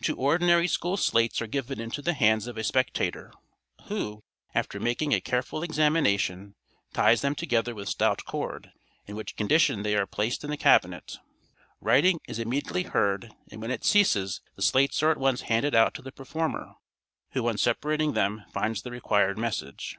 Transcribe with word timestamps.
—Two 0.00 0.14
ordinary 0.16 0.68
school 0.68 0.96
slates 0.96 1.42
are 1.42 1.48
given 1.48 1.80
into 1.80 2.00
the 2.00 2.12
hands 2.12 2.46
of 2.46 2.56
a 2.56 2.62
spectator, 2.62 3.32
who, 3.88 4.22
after 4.54 4.78
making 4.78 5.12
a 5.12 5.20
careful 5.20 5.64
examination, 5.64 6.54
ties 6.92 7.22
them 7.22 7.34
together 7.34 7.74
with 7.74 7.88
stout 7.88 8.24
cord, 8.24 8.70
in 9.08 9.16
which 9.16 9.34
condition 9.34 9.82
they 9.82 9.96
are 9.96 10.06
placed 10.06 10.44
in 10.44 10.50
the 10.50 10.56
cabinet. 10.56 11.16
Writing 11.80 12.20
is 12.28 12.38
immediately 12.38 12.84
heard, 12.84 13.32
and 13.50 13.60
when 13.60 13.72
it 13.72 13.84
ceases 13.84 14.40
the 14.54 14.62
slates 14.62 15.02
are 15.02 15.10
at 15.10 15.18
once 15.18 15.40
handed 15.50 15.74
out 15.74 15.92
to 15.94 16.02
the 16.02 16.12
performer, 16.12 16.74
who 17.32 17.48
on 17.48 17.58
separating 17.58 18.12
them 18.12 18.44
finds 18.52 18.82
the 18.82 18.92
required 18.92 19.36
message. 19.36 19.98